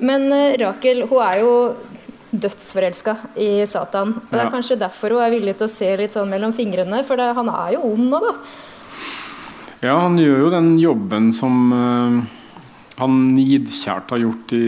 [0.00, 1.52] Men uh, Rakel hun er jo
[2.30, 4.14] dødsforelska i Satan.
[4.16, 7.02] Og Det er kanskje derfor hun er villig til å se litt sånn mellom fingrene,
[7.04, 8.34] for det, han er jo ond nå, da.
[9.80, 12.20] Ja, han gjør jo den jobben som uh,
[13.00, 14.64] han nidkjært har gjort i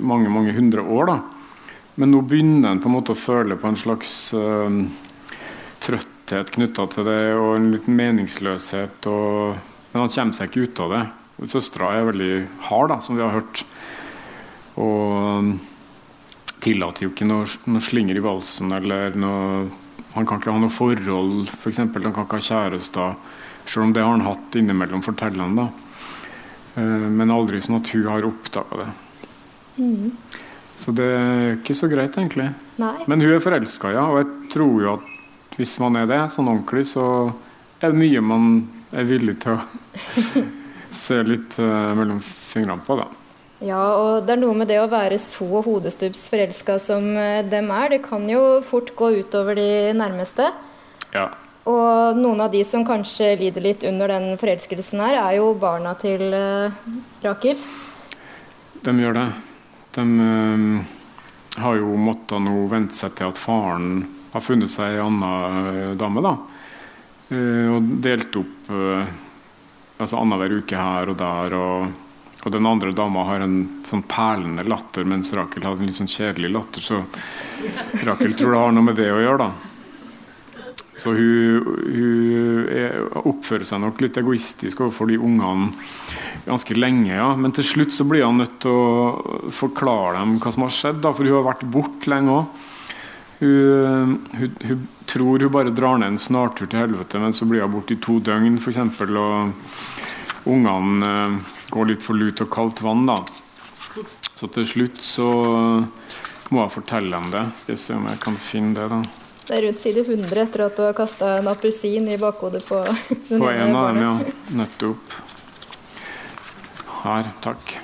[0.00, 1.14] mange, mange hundre år.
[1.14, 1.18] da.
[2.00, 4.72] Men nå begynner han på en måte å føle på en slags uh,
[5.84, 9.08] trøtthet knytta til det, og en liten meningsløshet.
[9.10, 9.58] Og,
[9.92, 11.02] men han kommer seg ikke ut av det.
[11.50, 12.32] Søstera er veldig
[12.68, 13.64] hard, da, som vi har hørt.
[14.80, 15.52] Og
[16.64, 19.68] tillater jo ikke noe, noe slinger i valsen eller noe
[20.10, 21.84] Han kan ikke ha noe forhold, f.eks.
[21.84, 23.12] Han kan ikke ha kjærester.
[23.62, 25.68] Selv om det har han hatt innimellom, forteller han da.
[26.74, 28.88] Uh, Men aldri sånn at hun har oppdaga det.
[30.80, 32.48] Så det er ikke så greit, egentlig.
[32.80, 32.96] Nei.
[33.10, 34.06] Men hun er forelska, ja.
[34.08, 37.04] Og jeg tror jo at hvis man er det, sånn ordentlig, så
[37.82, 38.46] er det mye man
[38.96, 39.60] er villig til å
[41.04, 43.10] se litt uh, mellom fingrene på, da.
[43.60, 47.68] Ja, og det er noe med det å være så hodestups forelska som eh, dem
[47.76, 47.90] er.
[47.92, 50.46] Det kan jo fort gå utover de nærmeste.
[51.12, 51.26] Ja.
[51.68, 55.92] Og noen av de som kanskje lider litt under den forelskelsen her, er jo barna
[56.00, 56.72] til uh,
[57.20, 57.60] Rakel.
[58.80, 59.28] De gjør det.
[59.94, 65.02] De eh, har jo måttet nå vente seg til at faren har funnet seg ei
[65.02, 65.32] anna
[65.72, 66.36] eh, dame, da.
[67.30, 68.70] Eh, og delt opp
[70.00, 71.56] altså annenhver uke her og der.
[71.58, 71.90] Og,
[72.40, 76.10] og den andre dama har en sånn perlende latter, mens Rakel har en litt sånn
[76.10, 76.86] kjedelig latter.
[76.86, 77.02] Så
[78.06, 79.69] Rakel tror det har noe med det å gjøre, da.
[81.00, 85.70] Så hun, hun er, oppfører seg nok litt egoistisk overfor de ungene
[86.44, 87.14] ganske lenge.
[87.14, 87.30] ja.
[87.36, 91.00] Men til slutt så blir han nødt til å forklare dem hva som har skjedd.
[91.04, 92.66] da, For hun har vært borte lenge òg.
[93.40, 97.64] Hun, hun, hun tror hun bare drar ned en snartur til helvete, men så blir
[97.64, 98.82] hun borte i to døgn f.eks.
[99.08, 101.38] Og ungene eh,
[101.72, 103.06] går litt for lut og kaldt vann.
[103.08, 103.22] da.
[104.36, 105.30] Så til slutt så
[106.50, 107.46] må jeg fortelle dem det.
[107.62, 108.88] Skal jeg se om jeg kan finne det.
[108.92, 109.19] da.
[109.46, 112.82] Det er rundt side 100 etter at du har kasta en appelsin i bakhodet på
[113.28, 114.12] På en av dem, ja.
[114.60, 115.16] Nettopp.
[117.00, 117.74] Her, takk.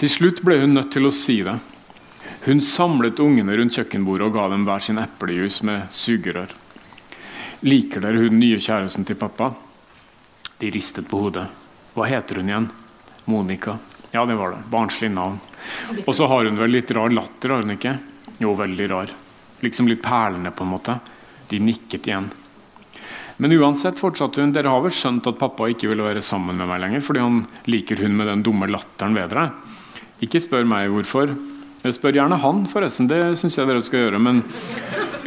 [0.00, 1.56] Til slutt ble hun nødt til å si det.
[2.46, 6.52] Hun samlet ungene rundt kjøkkenbordet og ga dem hver sin eplejus med sugerør.
[7.66, 9.50] Liker dere hun nye kjæresten til pappa?
[10.60, 11.44] De ristet på hodet.
[11.92, 12.68] Hva heter hun igjen?
[13.28, 13.76] Monica.
[14.14, 14.62] Ja, det var det.
[14.72, 15.36] Barnslig navn.
[16.06, 17.98] Og så har hun vel litt rar latter, har hun ikke?
[18.40, 19.12] Jo, veldig rar.
[19.60, 20.98] Liksom litt perlende, på en måte.
[21.50, 22.30] De nikket igjen.
[23.40, 26.68] Men uansett, fortsatte hun, dere har vel skjønt at pappa ikke ville være sammen med
[26.68, 27.38] meg lenger fordi han
[27.72, 29.46] liker hun med den dumme latteren ved dere?
[30.20, 31.32] Ikke spør meg hvorfor.
[31.80, 33.08] Jeg spør gjerne han, forresten.
[33.08, 34.20] Det syns jeg dere skal gjøre.
[34.20, 34.42] Men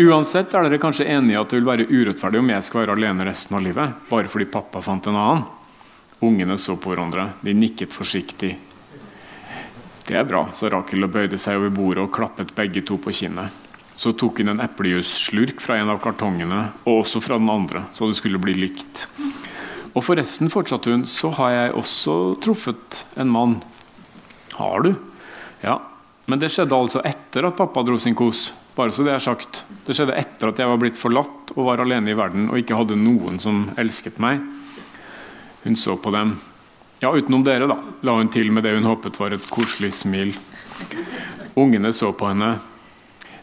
[0.06, 3.26] uansett er dere kanskje enige at det vil være urettferdig om jeg skal være alene
[3.26, 5.44] resten av livet, bare fordi pappa fant en annen?
[6.24, 7.32] Ungene så på hverandre.
[7.42, 8.54] De nikket forsiktig.
[10.06, 13.12] Det er bra, sa Rakel og bøyde seg over bordet og klappet begge to på
[13.24, 13.63] kinnet.
[13.96, 18.10] Så tok hun en eplejusslurk fra en av kartongene, og også fra den andre, så
[18.10, 19.06] det skulle bli likt.
[19.94, 23.60] Og forresten, fortsatte hun, så har jeg også truffet en mann.
[24.58, 24.96] Har du?
[25.62, 25.78] Ja.
[26.26, 28.48] Men det skjedde altså etter at pappa dro sin kos.
[28.74, 29.64] Bare så det er sagt.
[29.86, 32.80] Det skjedde etter at jeg var blitt forlatt og var alene i verden og ikke
[32.80, 34.42] hadde noen som elsket meg.
[35.64, 36.34] Hun så på dem.
[37.04, 40.34] Ja, utenom dere, da, la hun til med det hun håpet var et koselig smil.
[41.60, 42.56] Ungene så på henne.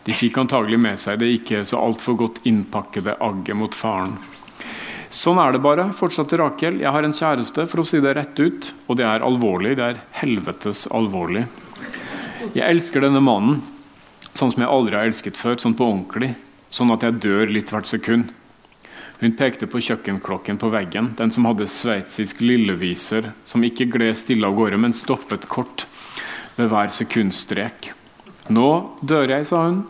[0.06, 4.16] De fikk antagelig med seg det ikke så altfor godt innpakkede agget mot faren.
[5.10, 6.78] Sånn er det bare, fortsatte Rakel.
[6.80, 8.70] Jeg har en kjæreste, for å si det rett ut.
[8.86, 9.74] Og det er alvorlig.
[9.80, 11.48] Det er helvetes alvorlig.
[12.54, 13.58] Jeg elsker denne mannen
[14.30, 16.34] sånn som jeg aldri har elsket før, sånn på ordentlig.
[16.70, 18.30] Sånn at jeg dør litt hvert sekund.
[19.20, 24.48] Hun pekte på kjøkkenklokken på veggen, den som hadde sveitsisk lilleviser, som ikke gled stille
[24.48, 25.84] av gårde, men stoppet kort
[26.56, 27.90] ved hver sekundstrek.
[28.50, 28.68] Nå
[29.06, 29.84] dør jeg, sa hun.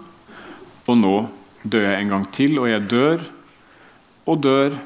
[0.89, 1.15] Og nå
[1.65, 3.25] dør jeg en gang til, og jeg dør
[4.29, 4.77] og dør.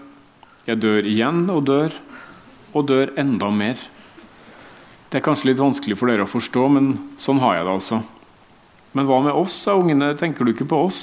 [0.65, 1.97] Jeg dør igjen og dør,
[2.73, 3.81] og dør enda mer.
[5.11, 8.01] Det er kanskje litt vanskelig for dere å forstå, men sånn har jeg det altså.
[8.95, 11.03] Men hva med oss, sa ungene, tenker du ikke på oss?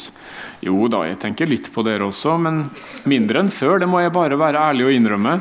[0.63, 2.63] Jo da, jeg tenker litt på dere også, men
[3.07, 5.37] mindre enn før, det må jeg bare være ærlig og innrømme.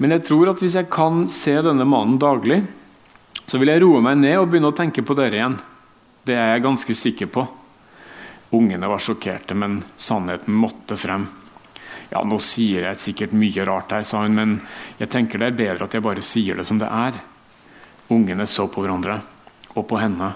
[0.00, 2.64] Men jeg tror at hvis jeg kan se denne mannen daglig,
[3.44, 5.58] Så vil jeg roe meg ned og begynne å tenke på dere igjen.
[6.24, 7.44] Det er jeg ganske sikker på.
[8.56, 11.26] Ungene var sjokkerte, men sannheten måtte frem.
[12.12, 14.54] Ja, nå sier jeg sikkert mye rart her, sa hun, men
[15.00, 17.18] jeg tenker det er bedre at jeg bare sier det som det er.
[18.14, 19.18] Ungene så på hverandre,
[19.74, 20.30] og på henne.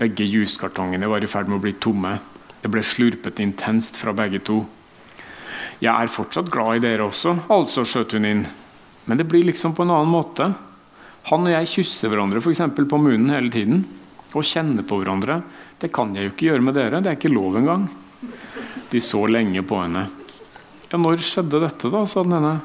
[0.00, 2.16] Begge juskartongene var i ferd med å bli tomme.
[2.60, 4.58] Det ble slurpet intenst fra begge to.
[5.80, 8.42] Jeg er fortsatt glad i dere også, altså, skjøt hun inn.
[9.08, 10.50] Men det blir liksom på en annen måte.
[11.30, 12.60] Han og jeg kysser hverandre f.eks.
[12.76, 13.86] på munnen hele tiden.
[14.36, 15.40] Og kjenne på hverandre.
[15.80, 17.00] Det kan jeg jo ikke gjøre med dere.
[17.02, 17.88] Det er ikke lov engang.
[18.90, 20.06] De så lenge på henne.
[20.90, 22.04] Ja, når skjedde dette, da?
[22.06, 22.56] sa den ene.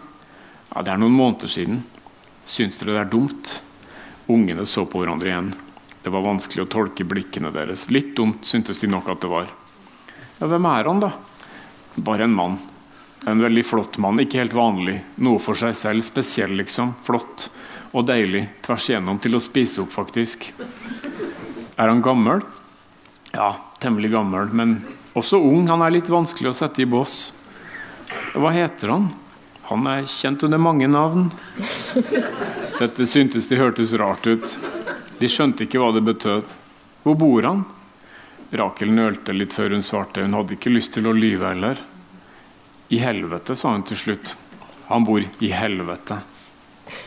[0.73, 1.83] Ja, Det er noen måneder siden.
[2.45, 3.53] Syns dere det er dumt?
[4.29, 5.53] Ungene så på hverandre igjen.
[6.05, 7.87] Det var vanskelig å tolke blikkene deres.
[7.89, 9.49] Litt dumt syntes de nok at det var.
[10.39, 11.11] Ja, Hvem er han, da?
[11.95, 12.57] Bare en mann.
[13.25, 14.19] En veldig flott mann.
[14.21, 14.99] Ikke helt vanlig.
[15.25, 16.05] Noe for seg selv.
[16.05, 16.93] Spesiell, liksom.
[17.01, 17.47] Flott
[17.95, 18.43] og deilig.
[18.65, 20.49] Tvers igjennom til å spise opp, faktisk.
[21.79, 22.43] Er han gammel?
[23.31, 24.51] Ja, temmelig gammel.
[24.51, 24.81] Men
[25.15, 25.69] også ung.
[25.71, 27.31] Han er litt vanskelig å sette i bås.
[28.35, 29.07] Hva heter han?
[29.69, 31.29] Han er kjent under mange navn.
[32.79, 34.57] Dette syntes de hørtes rart ut.
[35.17, 36.51] De skjønte ikke hva det betød.
[37.05, 37.63] Hvor bor han?
[38.55, 40.21] Rakel nølte litt før hun svarte.
[40.27, 41.79] Hun hadde ikke lyst til å lyve heller.
[42.93, 44.35] I helvete, sa hun til slutt.
[44.91, 46.19] Han bor i helvete.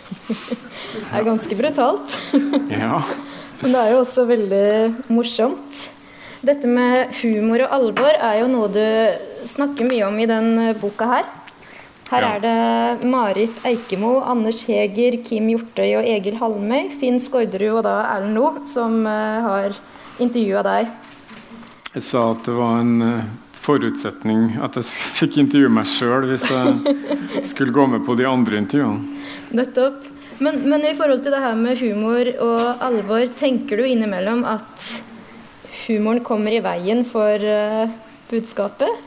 [0.08, 2.14] Det er ganske brutalt.
[2.72, 3.00] Ja.
[3.60, 5.80] Men det er jo også veldig morsomt.
[6.46, 8.84] Dette med humor og alvor er jo noe du
[9.48, 11.26] snakker mye om i den boka her.
[12.08, 12.28] Her Ja.
[12.36, 17.96] er det Marit Eikemo, Anders Heger, Kim Hjortøy og Egil Halmøy, Finn Skårderud og da
[18.14, 19.76] Erlend Loe som eh, har
[20.18, 20.88] intervjua deg.
[21.98, 26.48] Jeg sa at det var en eh, forutsetning at jeg fikk intervjue meg sjøl hvis
[26.48, 29.17] jeg skulle gå med på de andre intervjuene.
[29.54, 30.06] Nettopp.
[30.38, 34.88] Men, men i forhold til det her med humor og alvor, tenker du innimellom at
[35.86, 37.90] humoren kommer i veien for uh,
[38.30, 39.06] budskapet?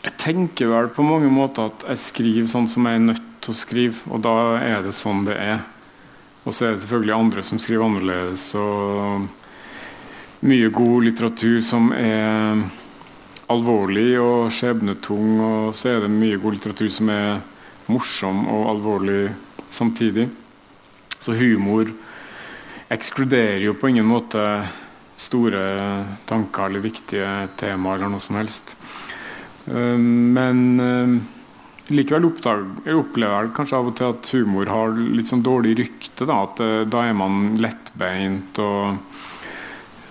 [0.00, 3.54] Jeg tenker vel på mange måter at jeg skriver sånn som jeg er nødt til
[3.54, 5.62] å skrive, og da er det sånn det er.
[6.44, 9.28] Og så er det selvfølgelig andre som skriver annerledes, og
[10.48, 12.62] mye god litteratur som er
[13.52, 17.40] alvorlig og skjebnetung, og så er det mye god litteratur som er
[17.90, 19.22] morsom og alvorlig
[19.70, 20.28] samtidig.
[21.20, 21.90] Så humor
[22.90, 24.42] ekskluderer jo på ingen måte
[25.20, 25.64] store
[26.26, 27.28] tanker eller viktige
[27.60, 28.74] temaer eller noe som helst.
[29.68, 31.18] Eh, Men eh,
[31.94, 36.24] likevel oppdag, opplever jeg kanskje av og til at humor har litt sånn dårlig rykte.
[36.24, 38.96] Da, at eh, da er man lettbeint og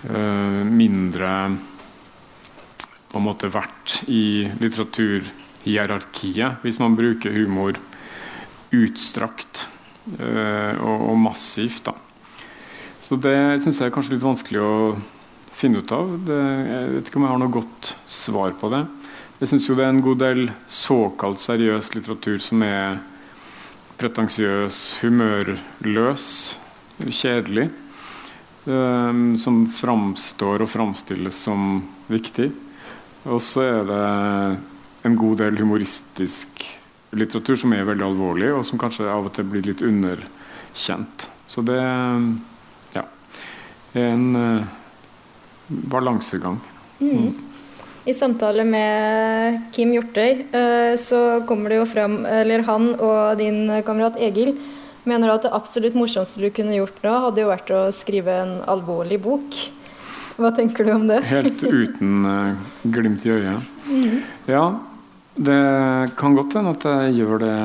[0.06, 1.34] eh, mindre
[3.10, 4.46] på en måte verdt i
[5.64, 7.76] litteraturhierarkiet hvis man bruker humor
[8.70, 9.68] utstrakt
[10.18, 11.84] eh, og, og massivt.
[11.84, 11.94] da.
[13.00, 14.96] Så det syns jeg er kanskje litt vanskelig å
[15.52, 16.14] finne ut av.
[16.24, 16.38] Det,
[16.70, 18.84] jeg vet ikke om jeg har noe godt svar på det.
[19.40, 23.00] Jeg syns jo det er en god del såkalt seriøs litteratur som er
[24.00, 26.26] pretensiøs, humørløs,
[27.08, 27.70] kjedelig.
[28.60, 31.80] Um, som framstår og framstilles som
[32.12, 32.50] viktig.
[33.24, 34.00] Og så er det
[35.02, 36.64] en god del humoristisk
[37.16, 41.28] litteratur som er veldig alvorlig, og som kanskje av og til blir litt underkjent.
[41.50, 41.80] Så det
[42.94, 43.04] ja,
[43.96, 44.66] er en uh,
[45.90, 46.60] balansegang.
[47.00, 53.64] I samtale med Kim Hjortøy uh, så kommer det jo fram, eller han og din
[53.86, 54.54] kamerat Egil
[55.08, 58.58] mener at det absolutt morsomste du kunne gjort nå, hadde jo vært å skrive en
[58.70, 59.58] alvorlig bok.
[60.40, 61.18] Hva tenker du om det?
[61.28, 63.66] Helt uten uh, glimt i øyet.
[64.48, 64.68] Ja,
[65.40, 67.56] det kan godt hende at jeg gjør det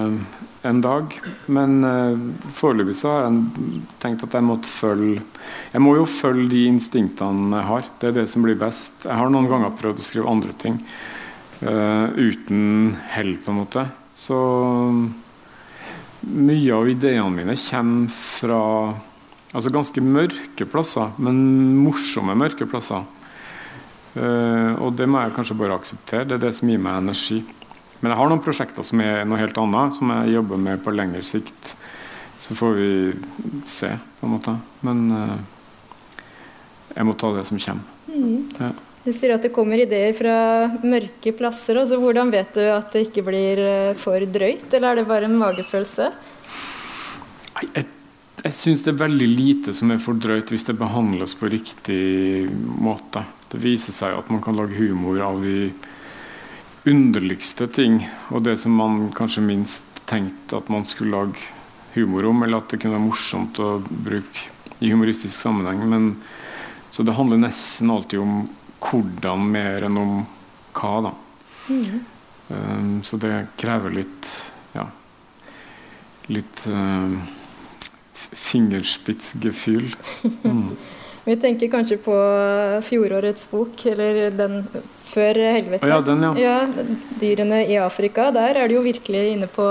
[0.65, 1.15] en dag.
[1.51, 2.15] Men uh,
[2.55, 5.23] foreløpig så har jeg tenkt at jeg måtte følge
[5.73, 7.89] Jeg må jo følge de instinktene jeg har.
[7.99, 8.95] Det er det som blir best.
[9.03, 10.79] Jeg har noen ganger prøvd å skrive andre ting
[11.65, 13.83] uh, uten hell, på en måte.
[14.15, 14.37] Så
[16.25, 18.61] mye av ideene mine kommer fra
[19.55, 21.43] altså ganske mørke plasser, men
[21.83, 23.03] morsomme mørke plasser.
[24.15, 26.29] Uh, og det må jeg kanskje bare akseptere.
[26.31, 27.43] Det er det som gir meg energi.
[28.01, 30.93] Men jeg har noen prosjekter som er noe helt annet, som jeg jobber med på
[30.95, 31.75] lengre sikt.
[32.35, 32.89] Så får vi
[33.67, 34.55] se, på en måte.
[34.85, 35.37] Men uh,
[36.95, 37.91] jeg må ta det som kommer.
[38.59, 38.73] Ja.
[39.05, 40.35] Du sier at det kommer ideer fra
[40.81, 41.77] mørke plasser.
[41.77, 41.99] Også.
[42.01, 45.37] Hvordan vet du at det ikke blir eh, for drøyt, eller er det bare en
[45.37, 46.07] magefølelse?
[47.55, 47.85] Nei, Jeg,
[48.41, 52.47] jeg syns det er veldig lite som er for drøyt hvis det behandles på riktig
[52.81, 53.21] måte.
[53.51, 55.69] Det viser seg at man kan lage humor av de
[56.85, 61.41] underligste ting, og det som man kanskje minst tenkte at man skulle lage
[61.95, 64.51] humor om, eller at det kunne være morsomt å bruke
[64.83, 65.81] i humoristisk sammenheng.
[65.89, 66.09] Men,
[66.93, 68.43] så det handler nesten alltid om
[68.85, 70.17] hvordan mer enn om
[70.75, 71.13] hva, da.
[71.71, 72.03] Mm.
[72.47, 74.27] Um, så det krever litt
[74.75, 74.85] ja,
[76.29, 77.15] litt uh,
[78.13, 79.89] fingerspitzgefühl.
[80.45, 80.75] Mm.
[81.25, 82.15] Vi tenker kanskje på
[82.85, 84.59] fjorårets bok, eller den
[85.15, 85.87] før helvete.
[85.89, 86.33] ja, den, ja.
[86.39, 86.87] ja.
[87.21, 88.29] Dyrene i Afrika.
[88.35, 89.67] Der er det jo virkelig inne på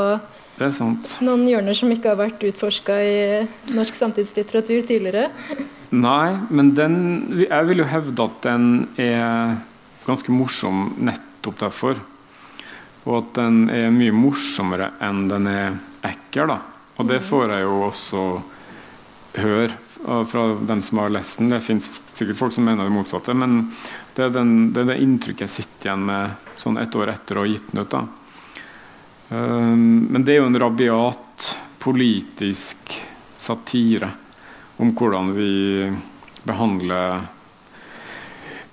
[0.55, 1.17] det sant.
[1.25, 3.15] noen hjørner som ikke har vært utforska i
[3.75, 5.29] norsk samtidslitteratur tidligere.
[5.95, 6.97] Nei, men den
[7.45, 9.57] Jeg vil jo hevde at den er
[10.07, 12.01] ganske morsom nettopp derfor.
[13.05, 15.77] Og at den er mye morsommere enn den er
[16.07, 16.55] ekkel.
[16.55, 16.61] da.
[16.99, 18.23] Og det får jeg jo også
[19.43, 19.73] høre
[20.31, 21.51] fra dem som har lest den.
[21.51, 23.73] Det fins sikkert folk som mener det motsatte, men
[24.15, 27.39] det er, den, det, er det inntrykket jeg sitter igjen med sånn ett år etter
[27.39, 27.97] å ha gitt den ut.
[29.31, 31.49] Um, men det er jo en rabiat
[31.83, 32.95] politisk
[33.37, 34.11] satire
[34.83, 35.53] om hvordan vi
[36.47, 37.27] behandler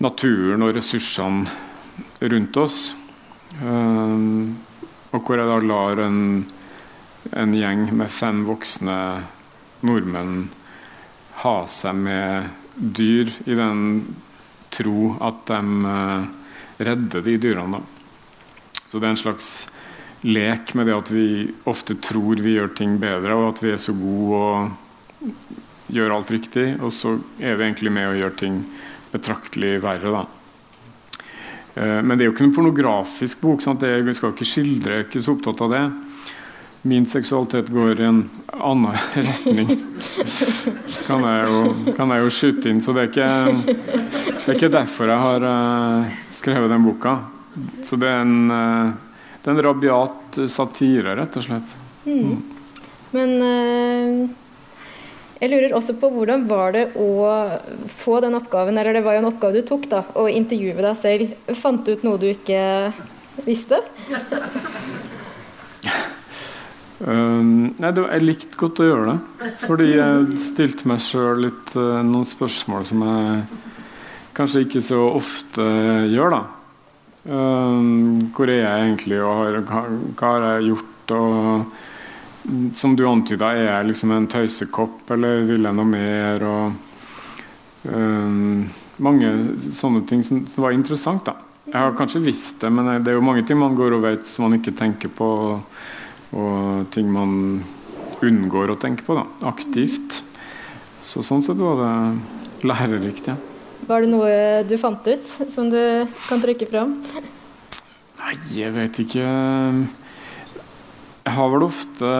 [0.02, 2.80] naturen og ressursene rundt oss.
[3.62, 4.58] Um,
[5.12, 6.22] og hvor jeg da lar en,
[7.36, 8.98] en gjeng med fem voksne
[9.86, 10.36] nordmenn
[11.42, 13.82] ha seg med dyr i den
[14.74, 16.28] tro at de uh,
[16.82, 17.82] redder de dyrene.
[18.88, 19.50] Så det er en slags
[20.28, 21.26] lek med det at vi
[21.70, 26.32] ofte tror vi gjør ting bedre, og at vi er så gode og gjør alt
[26.32, 28.62] riktig, og så er vi egentlig med å gjøre ting
[29.12, 30.22] betraktelig verre.
[30.22, 30.24] da.
[31.76, 33.64] Uh, men det er jo ikke en pornografisk bok.
[33.64, 33.84] Sant?
[33.88, 35.86] Jeg skal ikke skildre, jeg er ikke så opptatt av det
[36.82, 39.68] min seksualitet går i en annen retning.
[41.08, 42.82] Kan jeg jo, kan jeg jo skyte inn.
[42.82, 43.30] Så det er ikke,
[43.68, 47.18] det er ikke derfor jeg har uh, skrevet den boka.
[47.86, 51.76] Så det er en, uh, det er en rabiat satire, rett og slett.
[52.08, 52.40] Mm.
[53.14, 54.42] Men uh,
[55.42, 57.12] jeg lurer også på hvordan var det å
[58.02, 60.98] få den oppgaven, eller det var jo en oppgave du tok, da, å intervjue deg
[60.98, 61.38] selv.
[61.62, 62.62] Fant du ut noe du ikke
[63.46, 63.84] visste?
[67.02, 69.52] Um, nei, det, Jeg likte godt å gjøre det.
[69.64, 73.46] Fordi jeg stilte meg sjøl litt uh, noen spørsmål som jeg
[74.38, 75.66] kanskje ikke så ofte
[76.12, 76.36] gjør.
[76.38, 76.42] da.
[77.22, 79.86] Um, hvor er jeg egentlig, og hva,
[80.18, 81.16] hva, har jeg gjort?
[81.18, 86.46] Og som du antyda, er jeg liksom en tøysekopp, eller vil jeg noe mer?
[86.50, 88.68] Og um,
[89.02, 89.32] mange
[89.74, 91.26] sånne ting som, som var interessant.
[91.26, 91.38] da.
[91.72, 94.26] Jeg har kanskje visst det, men det er jo mange ting man går og vet
[94.28, 95.30] som man ikke tenker på.
[95.54, 95.82] Og,
[96.32, 97.64] og ting man
[98.22, 100.22] unngår å tenke på da, aktivt.
[101.02, 103.32] Så sånn sett var det lærerikt.
[103.32, 103.38] ja.
[103.88, 104.34] Var det noe
[104.70, 105.82] du fant ut som du
[106.28, 106.94] kan trekke fram?
[108.22, 109.26] Nei, jeg vet ikke.
[111.22, 112.12] Jeg har vel ofte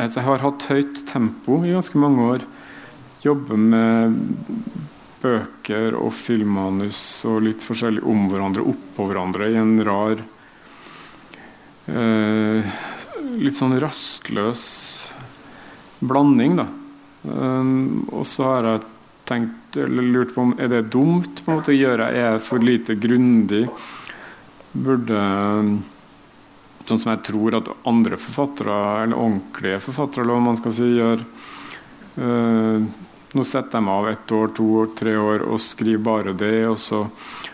[0.00, 2.46] Jeg har hatt høyt tempo i ganske mange år.
[3.20, 4.16] Jobbe med
[5.20, 10.22] bøker og filmmanus og litt forskjellig om hverandre, oppå hverandre, i en rar
[11.90, 12.70] eh,
[13.40, 14.64] litt sånn rastløs
[16.00, 16.66] blanding, da.
[17.22, 18.84] Um, og så har jeg
[19.28, 22.08] tenkt eller lurt på om er det dumt på en måte å gjøre.
[22.10, 23.66] Er jeg for lite grundig?
[24.72, 25.24] Burde
[26.88, 30.88] Sånn som jeg tror at andre forfattere, eller ordentlige forfattere, eller hva man skal si,
[30.96, 31.20] gjør.
[32.16, 32.88] Uh,
[33.36, 36.64] nå setter jeg meg av ett år, to år, tre år og skriver bare det.
[36.66, 37.04] Også.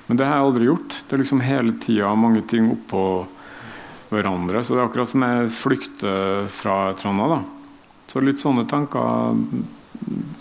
[0.06, 0.96] Men det har jeg aldri gjort.
[1.02, 3.02] Det er liksom hele tida mange ting oppå
[4.10, 4.62] hverandre.
[4.64, 7.46] Så det er akkurat som jeg flykter fra et eller.
[8.06, 9.36] Så litt sånne tanker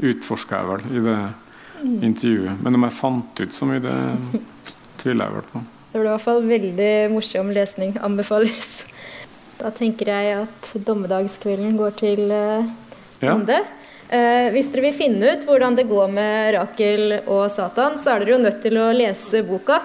[0.05, 1.19] utforska jeg vel i det
[2.05, 2.59] intervjuet.
[2.63, 4.41] Men om jeg fant ut så mye, det
[5.01, 5.63] tviler jeg vel på.
[5.91, 7.95] Det ble i hvert fall veldig morsom lesning.
[8.03, 8.83] Anbefales.
[9.55, 12.67] Da tenker jeg at dommedagskvelden går til uh,
[13.23, 13.61] ende.
[13.63, 13.81] Ja.
[14.05, 18.21] Eh, hvis dere vil finne ut hvordan det går med Rakel og Satan, så er
[18.21, 19.79] dere jo nødt til å lese boka.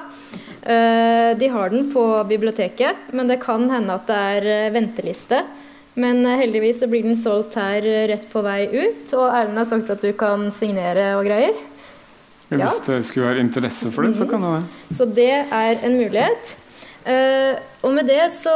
[0.62, 5.42] Eh, de har den på biblioteket, men det kan hende at det er eh, venteliste.
[6.00, 9.68] Men eh, heldigvis så blir den solgt her rett på vei ut, og Erlend har
[9.70, 11.56] sagt at du kan signere og greier.
[12.50, 12.66] Ja.
[12.66, 14.64] Hvis det skulle være interesse for det, så kan det det.
[14.66, 14.96] Mhm.
[14.98, 16.56] Så det er en mulighet.
[17.82, 18.52] og med det så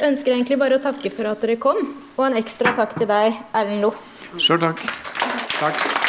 [0.00, 1.82] ønsker jeg egentlig bare å takke for at dere kom,
[2.16, 3.92] og en ekstra takk til deg, Erlend Lo.
[4.38, 4.80] Sjøl takk.
[5.60, 6.03] Takk.